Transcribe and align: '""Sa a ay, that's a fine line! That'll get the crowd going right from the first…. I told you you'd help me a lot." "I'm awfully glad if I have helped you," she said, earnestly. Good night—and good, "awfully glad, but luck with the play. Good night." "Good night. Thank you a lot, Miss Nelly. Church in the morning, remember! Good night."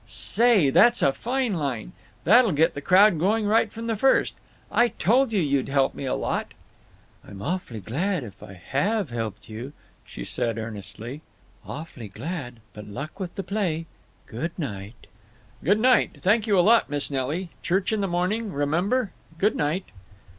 '""Sa 0.07 0.43
a 0.45 0.67
ay, 0.69 0.69
that's 0.71 1.03
a 1.03 1.13
fine 1.13 1.53
line! 1.53 1.91
That'll 2.23 2.53
get 2.53 2.73
the 2.73 2.81
crowd 2.81 3.19
going 3.19 3.45
right 3.45 3.71
from 3.71 3.85
the 3.85 3.95
first…. 3.95 4.33
I 4.71 4.87
told 4.87 5.31
you 5.31 5.39
you'd 5.39 5.69
help 5.69 5.93
me 5.93 6.05
a 6.05 6.15
lot." 6.15 6.55
"I'm 7.23 7.39
awfully 7.43 7.81
glad 7.81 8.23
if 8.23 8.41
I 8.41 8.53
have 8.53 9.11
helped 9.11 9.47
you," 9.47 9.73
she 10.03 10.23
said, 10.23 10.57
earnestly. 10.57 11.21
Good 11.21 11.67
night—and 11.67 11.67
good, 11.67 11.71
"awfully 11.71 12.07
glad, 12.07 12.59
but 12.73 12.87
luck 12.87 13.19
with 13.19 13.35
the 13.35 13.43
play. 13.43 13.85
Good 14.25 14.57
night." 14.57 15.05
"Good 15.63 15.79
night. 15.79 16.17
Thank 16.21 16.47
you 16.47 16.57
a 16.57 16.61
lot, 16.61 16.89
Miss 16.89 17.11
Nelly. 17.11 17.51
Church 17.61 17.93
in 17.93 18.01
the 18.01 18.07
morning, 18.07 18.51
remember! 18.51 19.11
Good 19.37 19.55
night." 19.55 19.85